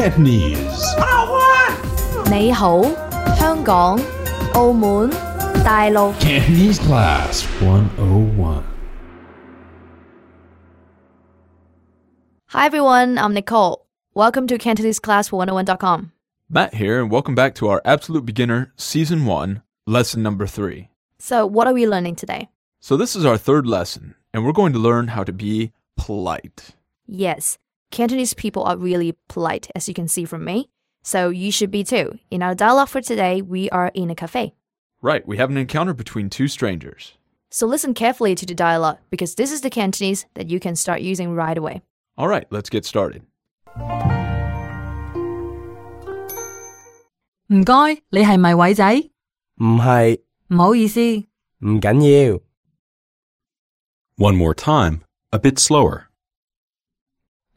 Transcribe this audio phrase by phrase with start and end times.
[0.00, 0.84] Cantonese.
[2.30, 2.82] 你好，
[3.36, 3.98] 香港、
[4.54, 5.10] 澳门、
[5.64, 6.12] 大陆。
[6.18, 8.62] Cantonese Class 101.
[12.48, 13.86] Hi everyone, I'm Nicole.
[14.14, 16.12] Welcome to CantoneseClass101.com.
[16.48, 20.88] Matt here, and welcome back to our Absolute Beginner Season 1, Lesson Number 3.
[21.18, 22.48] So, what are we learning today?
[22.80, 26.74] So, this is our third lesson, and we're going to learn how to be polite.
[27.06, 27.58] Yes,
[27.90, 30.68] Cantonese people are really polite, as you can see from me.
[31.02, 32.18] So, you should be too.
[32.30, 34.54] In our dialogue for today, we are in a cafe.
[35.00, 37.12] Right, we have an encounter between two strangers.
[37.50, 41.00] So, listen carefully to the dialogue because this is the Cantonese that you can start
[41.00, 41.82] using right away.
[42.18, 43.22] All right, let's get started.
[47.48, 49.10] 唔该，你系咪伟仔？
[49.58, 51.00] 唔系，唔好意思，
[51.60, 52.40] 唔紧要。
[54.18, 56.06] One more time, a bit slower.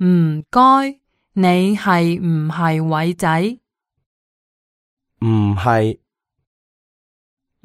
[0.03, 0.99] 唔该，
[1.33, 3.59] 你系唔系伟仔？
[5.21, 5.99] 唔系，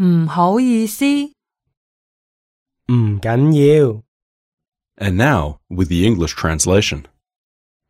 [0.03, 1.05] 唔好意思，
[2.92, 4.03] 唔紧要。
[4.97, 7.05] And now, with the English translation.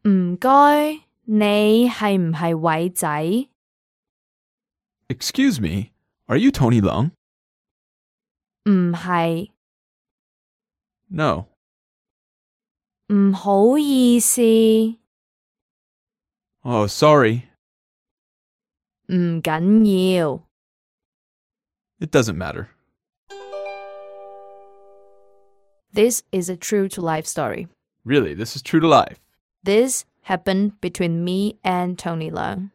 [0.09, 3.49] 唔该，你系唔系伟仔？
[5.09, 5.91] Excuse me,
[6.27, 7.11] are you Tony Lung?
[8.65, 9.51] 唔系，
[11.09, 11.47] No.
[13.12, 14.42] 唔好意思。
[16.62, 17.44] Oh, sorry.
[19.08, 20.44] 唔緊要。
[22.00, 22.68] It doesn't matter.
[25.92, 27.68] This is a true to life story.
[28.06, 29.20] Really, this is true to life.
[29.64, 32.70] This happened between me and Tony Leung.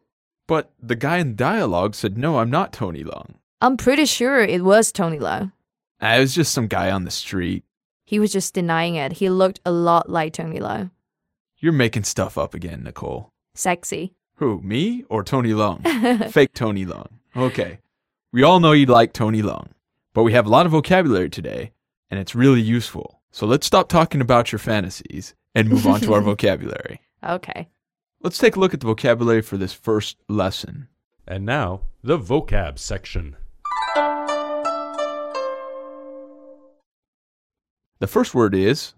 [0.47, 3.35] But the guy in dialogue said, No, I'm not Tony Leung.
[3.61, 5.53] I'm pretty sure it was Tony Leung.
[6.01, 7.63] I was just some guy on the street.
[8.05, 9.13] He was just denying it.
[9.13, 10.91] He looked a lot like Tony Leung.
[11.57, 13.29] You're making stuff up again, Nicole.
[13.55, 14.13] Sexy.
[14.35, 16.29] Who, me or Tony Leung?
[16.31, 17.09] Fake Tony Leung.
[17.35, 17.79] Okay.
[18.31, 19.69] We all know you like Tony Leung,
[20.13, 21.71] but we have a lot of vocabulary today,
[22.11, 23.21] and it's really useful.
[23.31, 27.01] So let's stop talking about your fantasies and move on to our vocabulary.
[27.23, 27.69] Okay.
[28.21, 30.89] Let's take a look at the vocabulary for this first lesson.
[31.27, 33.35] And now, the vocab section.
[37.98, 38.94] The first word is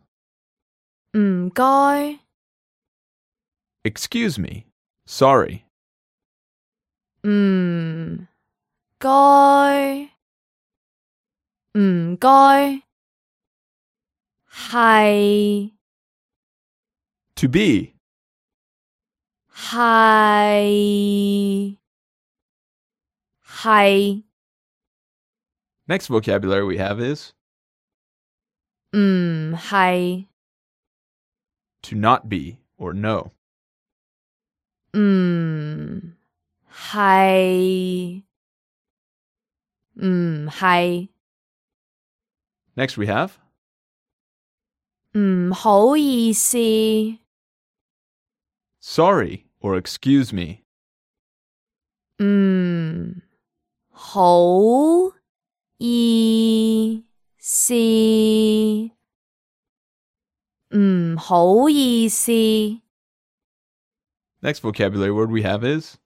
[1.13, 2.21] 唔该，
[3.85, 4.67] excuse me,
[5.07, 5.65] sorry,
[7.23, 8.27] 唔
[8.99, 10.11] 该，
[11.75, 12.83] 唔该，
[14.51, 15.73] 系
[17.35, 17.95] to be,
[19.53, 20.57] 系
[23.45, 24.23] 系
[25.89, 27.33] Next vocabulary we have is
[28.93, 30.27] 唔系
[31.83, 33.33] to not be or no.
[34.95, 36.15] 唔
[36.71, 38.23] 系
[39.95, 41.09] 唔系
[42.75, 43.33] Next we have
[45.15, 46.59] 唔好意思
[48.81, 50.63] sorry or excuse me.
[52.23, 53.21] 唔
[53.91, 55.15] 好
[55.79, 57.05] 意
[57.39, 57.75] 思
[60.75, 62.33] 唔好意思
[64.41, 65.97] Next vocabulary word we have is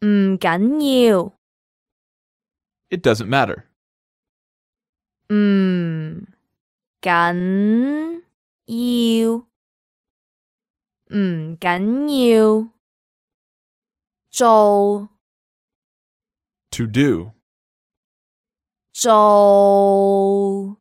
[0.00, 1.40] 唔紧要
[2.90, 3.64] it doesn't matter.
[5.32, 6.26] 唔
[7.00, 8.22] 紧
[8.66, 9.36] 要
[11.16, 12.68] 唔紧要
[14.30, 15.08] 做
[16.70, 17.32] To do,
[18.94, 20.76] 做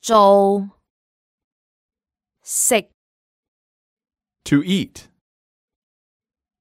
[0.00, 0.70] 做
[2.42, 2.90] 食
[4.44, 5.08] to eat,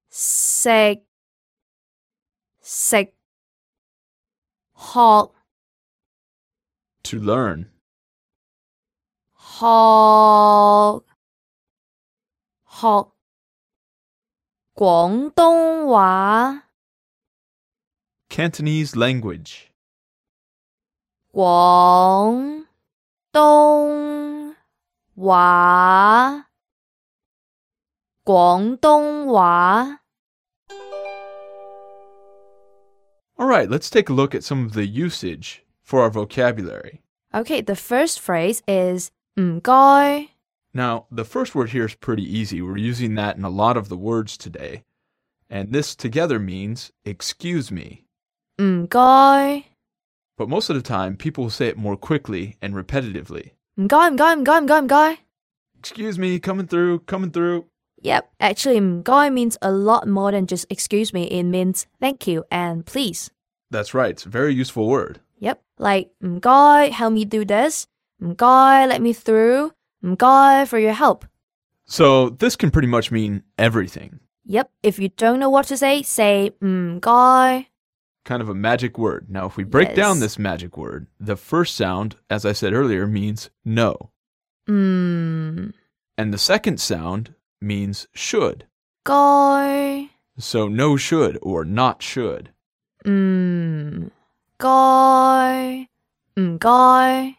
[0.10, 1.06] 食
[2.62, 3.14] 食
[4.76, 5.32] 学
[7.04, 7.70] to learn,
[9.38, 11.06] 学
[12.70, 13.12] 学
[14.74, 16.64] 广东话
[18.30, 19.70] Cantonese language,
[21.34, 22.66] 广
[23.32, 24.56] 东
[25.16, 26.46] 话
[28.26, 30.00] 广东话
[33.40, 37.02] All right, let's take a look at some of the usage for our vocabulary.
[37.34, 40.30] Okay, the first phrase is 唔该
[40.74, 42.62] Now, the first word here is pretty easy.
[42.62, 44.84] We're using that in a lot of the words today.
[45.50, 48.06] And this together means excuse me.
[48.58, 49.64] 唔该
[50.37, 53.51] But most of the time, people will say it more quickly and repetitively.
[53.79, 55.19] M'gai, m'gai, m'gai, m'gai, m'gai.
[55.79, 57.67] Excuse me, coming through, coming through.
[58.01, 61.25] Yep, actually, m'gai means a lot more than just excuse me.
[61.25, 63.31] It means thank you and please.
[63.71, 64.11] That's right.
[64.11, 65.21] It's a very useful word.
[65.39, 67.87] Yep, like m'gai, help me do this.
[68.21, 69.73] M'gai, let me through.
[70.05, 71.25] M'gai, for your help.
[71.87, 74.21] So this can pretty much mean everything.
[74.45, 77.67] Yep, if you don't know what to say, say m'gai
[78.25, 79.27] kind of a magic word.
[79.29, 79.97] Now, if we break yes.
[79.97, 84.11] down this magic word, the first sound, as I said earlier, means no.
[84.69, 85.73] Mm.
[86.17, 88.67] And the second sound means should.
[89.05, 90.07] Go.
[90.39, 92.51] So no should or not should.
[93.05, 94.11] Mm.
[94.59, 95.87] Go.
[96.37, 97.33] Mm, go.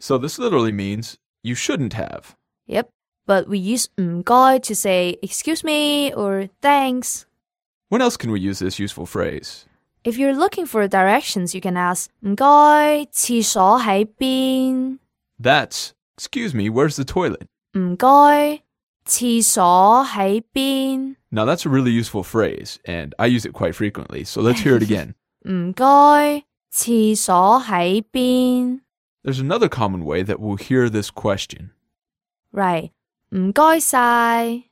[0.00, 2.36] So this literally means you shouldn't have.
[2.66, 2.90] Yep,
[3.26, 7.26] but we use mm, go to say excuse me or thanks.
[7.88, 9.66] When else can we use this useful phrase?
[10.05, 14.97] If you're looking for directions, you can ask 唔该厕所喺边?
[15.39, 17.45] That's, excuse me, where's the toilet?
[17.77, 18.61] 唔该
[19.05, 21.15] 厕所喺边?
[21.29, 24.75] Now that's a really useful phrase, and I use it quite frequently, so let's hear
[24.75, 25.13] it again.
[25.47, 28.81] 唔该厕所喺边?
[29.23, 31.69] There's another common way that we'll hear this question.
[32.51, 32.91] Right.
[33.29, 34.63] 唔该晒.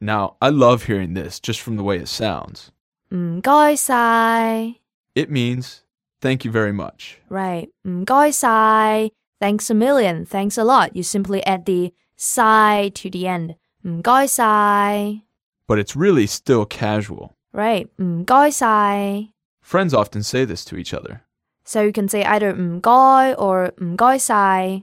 [0.00, 2.70] Now, I love hearing this just from the way it sounds.
[3.14, 4.74] 唔该晒.
[5.14, 5.80] It means
[6.20, 7.16] thank you very much.
[7.28, 7.70] Right.
[7.84, 9.10] 唔该晒.
[9.40, 10.24] Thanks a million.
[10.26, 10.94] Thanks a lot.
[10.94, 13.56] You simply add the sai to the end.
[13.82, 15.22] 唔该晒.
[15.66, 17.30] But it's really still casual.
[17.52, 17.88] Right.
[17.96, 19.28] 唔该晒.
[19.62, 21.20] Friends often say this to each other.
[21.64, 24.82] So you can say either 唔该 or 唔该晒.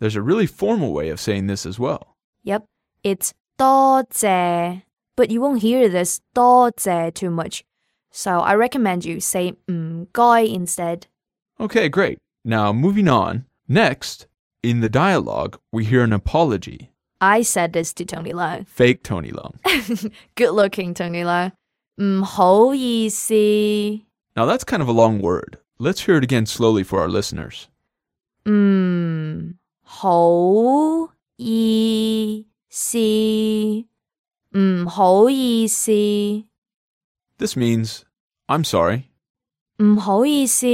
[0.00, 2.16] There's a really formal way of saying this as well.
[2.44, 2.64] Yep.
[3.02, 4.82] It's 多谢.
[5.16, 7.62] But you won't hear this 多谢 too much.
[8.10, 11.02] So I recommend you say 唔该 instead.
[11.58, 12.18] Okay, great.
[12.44, 13.44] Now, moving on.
[13.68, 14.26] Next,
[14.62, 16.90] in the dialogue, we hear an apology.
[17.20, 18.64] I said this to Tony Lo.
[18.66, 19.54] Fake Tony Long.
[20.34, 21.52] Good looking Tony Lo.
[22.00, 23.34] 唔好意思.
[24.34, 25.58] Now, that's kind of a long word.
[25.78, 27.66] Let's hear it again slowly for our listeners.
[28.48, 32.98] 唔好意思。
[34.56, 35.90] 唔好意思。
[37.38, 38.02] This means,
[38.46, 39.04] I'm sorry.
[39.82, 40.66] 唔好意思。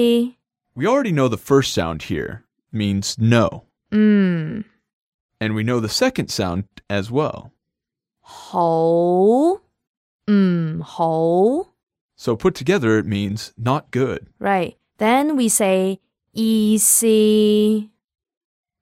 [0.74, 2.42] We already know the first sound here
[2.72, 4.64] means no, 嗯，
[5.40, 7.50] and we know the second sound as well.
[8.20, 9.60] 好，
[10.30, 11.72] 唔好。
[12.16, 14.74] So put together, it means not good, Right.
[14.98, 16.00] Then we say
[16.32, 17.06] 意思。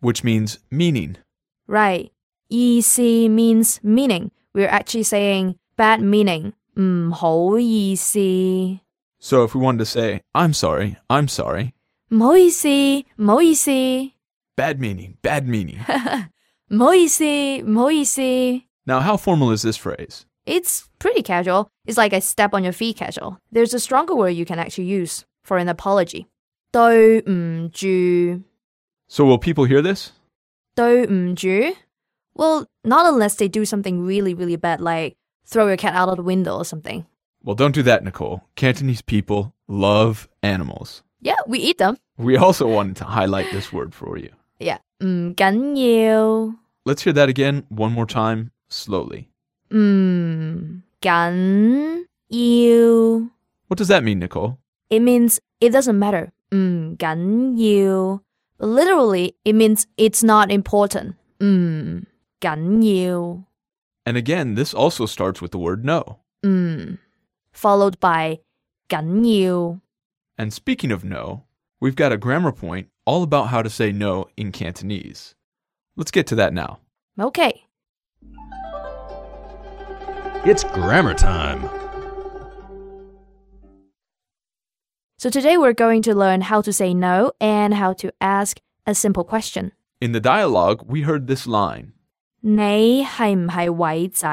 [0.00, 1.17] which means meaning.
[1.67, 2.11] Right.
[2.49, 4.31] 意思 means meaning.
[4.53, 6.53] We're actually saying bad meaning.
[6.81, 8.19] 唔好意思。
[9.19, 11.73] So if we wanted to say, I'm sorry, I'm sorry,
[12.11, 12.69] 唔好意思，
[13.17, 13.70] 唔好意思，
[14.56, 15.79] bad meaning, bad meaning.
[16.69, 18.20] 唔好意思，唔好意思。
[18.87, 20.25] now, how formal is this phrase?
[20.44, 21.69] It's pretty casual.
[21.87, 23.38] It's like a step on your feet casual.
[23.50, 26.26] There's a stronger word you can actually use for an apology.
[26.70, 28.43] 对唔住，
[29.08, 30.11] So will people hear this?
[30.76, 31.49] 对唔住?
[32.35, 35.17] Well, not unless they do something really, really bad, like
[35.47, 37.06] throw your cat out of the window or something.
[37.43, 38.43] Well, don't do that, Nicole.
[38.56, 41.03] Cantonese people love animals.
[41.20, 41.97] Yeah, we eat them.
[42.19, 44.31] We also wanted to highlight this word for you.
[44.58, 44.79] Yeah.
[45.03, 46.55] 唔紧要，
[46.85, 49.29] Let's hear that again one more time, slowly.
[49.70, 53.31] 唔紧要。
[53.69, 54.58] What does that mean, Nicole?
[54.89, 56.31] It means it doesn't matter.
[56.55, 58.20] 唔紧要.
[58.58, 61.15] But literally, it means it's not important.
[61.41, 62.06] 唔
[62.41, 63.44] 紧要.
[64.05, 66.20] And again, this also starts with the word no.
[66.44, 66.98] 唔
[67.53, 68.41] followed by
[68.89, 69.81] 紧要.
[70.39, 71.44] And speaking of no,
[71.81, 75.34] we've got a grammar point all about how to say no in Cantonese.
[75.96, 76.81] Let's get to that now.
[77.19, 77.65] Okay.
[80.44, 81.69] It's grammar time.
[85.19, 88.94] So today we're going to learn how to say no and how to ask a
[88.94, 89.72] simple question.
[90.01, 91.94] In the dialogue, we heard this line
[92.41, 94.29] 你系唔系伟仔?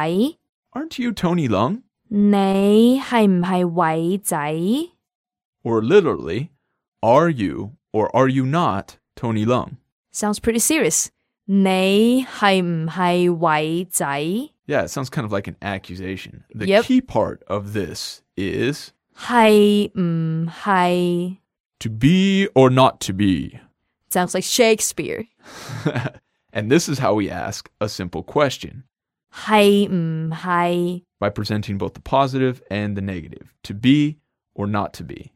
[0.73, 1.81] Aren't you Tony Lung?
[2.09, 4.37] 你系唔系伟仔?
[5.63, 6.49] Or literally,
[7.01, 9.77] are you or are you not Tony Lung?
[10.13, 11.07] Sounds pretty serious.
[11.45, 14.05] 你系唔系伟仔?
[14.65, 16.43] Yeah, it sounds kind of like an accusation.
[16.55, 16.83] The Yep.
[16.85, 21.37] key part of this is 系唔系?
[21.79, 23.59] to be or not to be.
[24.09, 25.25] Sounds like Shakespeare.
[26.57, 28.83] and this is how we ask a simple question
[29.33, 31.03] 系唔系?
[31.19, 34.17] by presenting both the positive and the negative to be
[34.53, 35.31] or not to be.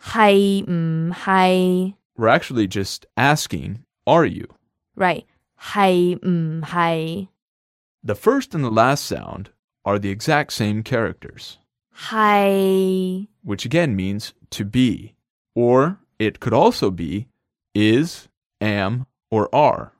[0.00, 1.94] 系唔系?
[2.16, 4.46] We're actually just asking, are you?
[4.94, 5.24] Right.
[5.58, 7.28] 系唔系?
[8.02, 9.50] The first and the last sound
[9.84, 11.58] are the exact same characters,
[11.94, 15.14] 系 which again means to be.
[15.54, 17.26] Or it could also be
[17.74, 18.28] is,
[18.60, 19.92] am, or are.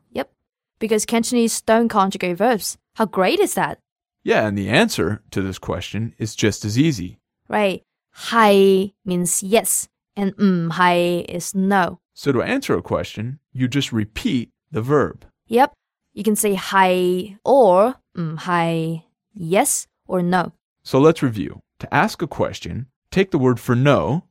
[0.79, 2.77] because Cantonese don't conjugate verbs.
[2.95, 3.79] How great is that?
[4.23, 7.19] Yeah, and the answer to this question is just as easy.
[7.47, 7.83] Right.
[8.11, 11.99] Hai means yes, and mm hai is no.
[12.13, 15.25] So to answer a question, you just repeat the verb.
[15.47, 15.73] Yep.
[16.13, 20.53] You can say hai or mm hai, yes or no.
[20.83, 21.61] So let's review.
[21.79, 24.23] To ask a question, take the word for no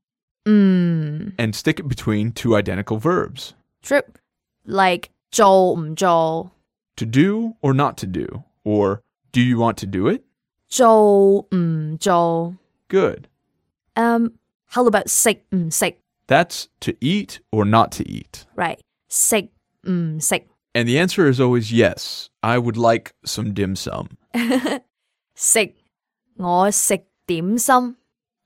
[0.46, 1.32] mm.
[1.38, 3.54] and stick it between two identical verbs.
[3.82, 4.02] True.
[4.64, 6.51] Like 做唔做
[6.97, 9.01] To do or not to do, or
[9.31, 10.23] do you want to do it?
[10.67, 12.55] 做唔做
[12.89, 13.27] Good.
[13.95, 14.31] Um,
[14.67, 15.95] how about 食唔食
[16.27, 18.45] That's to eat or not to eat.
[18.55, 18.79] Right.
[19.07, 19.49] 食
[19.87, 22.29] 唔食 And the answer is always yes.
[22.41, 24.09] I would like some dim sum.
[25.35, 25.73] 食
[26.37, 27.95] 我食点心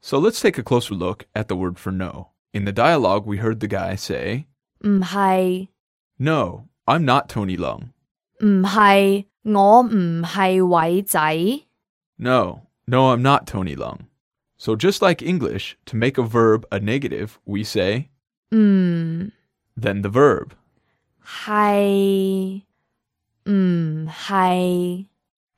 [0.01, 2.29] So let's take a closer look at the word for no.
[2.53, 4.46] In the dialogue, we heard the guy say,
[4.82, 5.70] 唔系
[6.17, 7.89] No, I'm not Tony Lung.
[8.43, 11.63] 唔系我唔系伟仔
[12.17, 14.08] No, no, I'm not Tony Lung.
[14.58, 18.10] So just like English, to make a verb a negative, we say,
[18.51, 19.32] 唔
[19.77, 20.51] then the verb.
[21.25, 22.62] 系
[23.46, 25.05] 唔系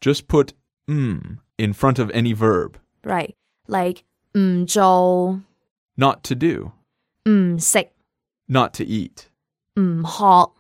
[0.01, 0.53] Just put
[0.88, 2.75] mm in front of any verb.
[3.03, 3.33] right
[3.67, 4.03] like
[4.38, 5.41] 唔做
[5.97, 6.71] Not to do,
[7.29, 7.88] 唔食
[8.47, 9.27] not to eat,
[9.79, 10.51] 唔学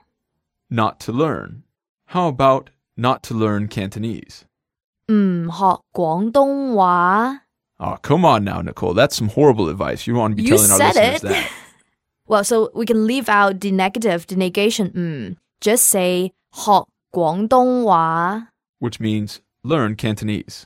[0.69, 1.63] not to learn.
[2.07, 4.45] How about not to learn Cantonese?
[5.07, 7.41] 唔学广东话
[7.77, 8.93] Oh, come on now, Nicole.
[8.93, 10.07] That's some horrible advice.
[10.07, 11.27] You want to be You telling our said listeners it.
[11.29, 11.51] that.
[12.27, 18.47] Well, so we can leave out the negative, the negation 唔 just say 学广东话
[18.79, 20.65] which means learn Cantonese.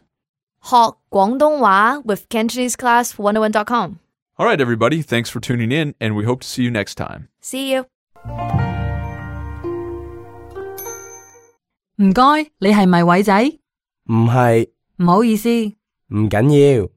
[0.62, 4.00] 学广东话 with Cantonese class 101.com.
[4.38, 5.02] All right, everybody.
[5.02, 7.28] Thanks for tuning in, and we hope to see you next time.
[7.42, 8.63] See you.
[11.98, 13.44] 唔該，你係咪偉仔？
[14.06, 15.50] 唔係，唔好意思。
[15.50, 16.90] 唔緊要。